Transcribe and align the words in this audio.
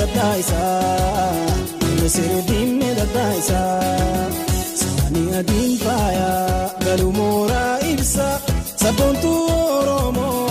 daddaa 0.00 0.34
isaa 0.36 1.32
sirbiin 2.14 2.72
daddaa 2.98 3.32
isaa 3.40 4.30
saanii 4.80 5.28
adiin 5.40 5.72
faayaa 5.84 6.70
galuu 6.84 7.12
mooraa 7.18 7.78
ibsa 7.92 8.26
sabboontuu 8.82 9.38
oromoo 9.78 10.43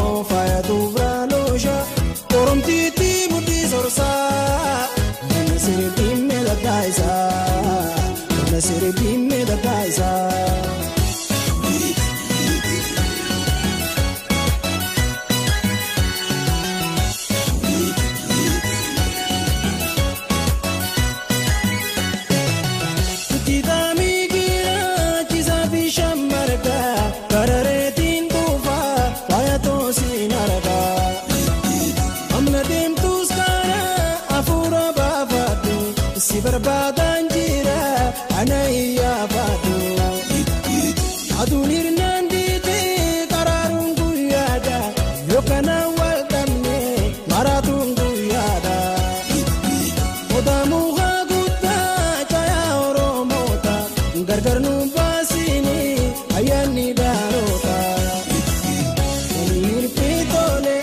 Barbaadan 36.43 37.29
jira 37.33 37.81
ana 38.39 38.59
iyyaafatu 38.79 39.75
aduun 41.41 41.69
hirnaan 41.75 42.25
diitee 42.31 43.27
karaaruun 43.31 43.91
guyyaadha 43.99 44.79
yookaan 45.31 45.69
wal 45.99 46.19
dhabne 46.33 46.77
maraatuun 47.31 47.89
guyyaadha. 47.99 48.75
Odaamuu 50.39 50.89
haa 50.99 51.21
guddaa 51.31 52.27
caayaa 52.33 52.69
Oromoota 52.89 53.75
gargar 54.29 54.59
nu 54.67 54.73
baasini 54.95 55.79
ayyaanni 56.37 56.87
daaroota. 57.01 57.75
Hirpii 59.65 60.21
tole 60.33 60.77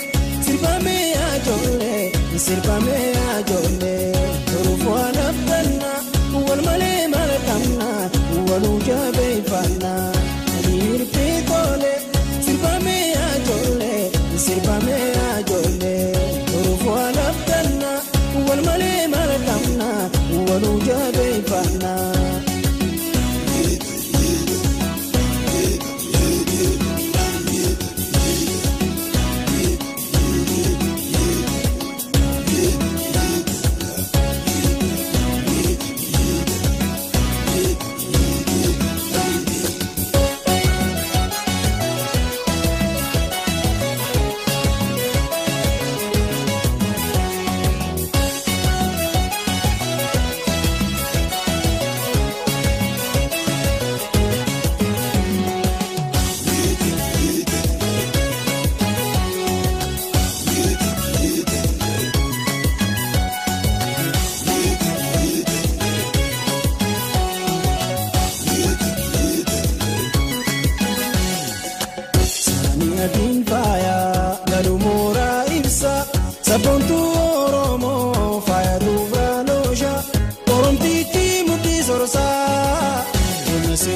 sirbamee 0.45 1.07
ajoollee 1.31 2.03
sirbamee 2.47 3.09
ajoollee. 3.37 4.00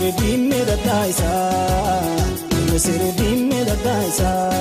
Inni 0.04 0.60
sirbiin 2.84 3.50
daddaa 3.68 4.02
isaa 4.08 4.53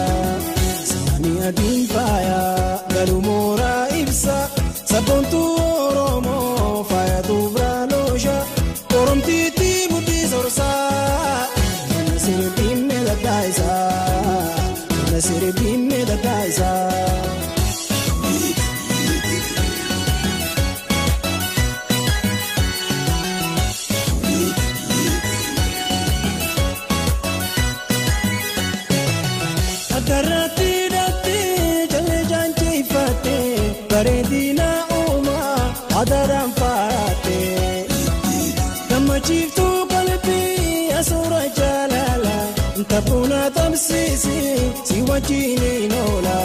jaalala 42.84 42.90
taphuuna 42.90 43.52
tamsiisi 43.52 44.38
si 44.84 45.02
wajjin 45.10 45.94
oola 45.94 46.38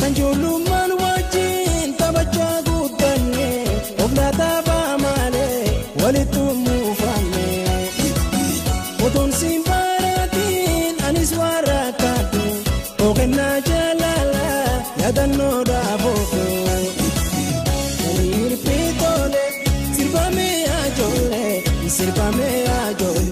kan 0.00 0.12
ijoollummaan 0.12 0.90
wajjin 1.00 1.94
taphachaa 1.98 2.62
guddanne 2.66 3.48
of 4.04 4.12
laataa 4.16 4.98
malee 4.98 5.84
walitti 6.02 6.38
muufanne 6.38 7.48
otoon 9.06 9.32
siin 9.32 9.62
baaratiin 9.64 11.04
anis 11.08 11.32
warra. 11.38 11.80
Kennaa 13.16 13.58
jaalala 13.68 14.46
yaadannoo 15.00 15.64
dhaaboofu. 15.68 16.40
Hirpii 18.18 18.88
tole 19.00 19.44
sirbamee 19.96 20.64
ajoollee 20.84 21.62
sirbamee 21.96 22.68
ajoollee 22.86 23.31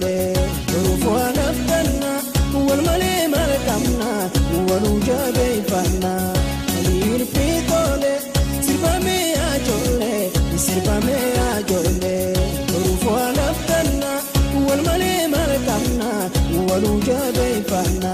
waluu 4.69 4.99
jabeeffanna. 5.07 6.11
Hirpii 7.03 7.57
tole 7.69 8.13
sirbamee 8.65 9.33
ajoollee 9.53 10.31
sirbamee 10.65 11.31
ajoollee 11.55 12.33
torofoo 12.71 13.15
alabdanna 13.29 14.11
walmalee 14.69 15.27
malkamna 15.27 16.09
waluu 16.69 16.99
jabeeffanna. 17.09 18.13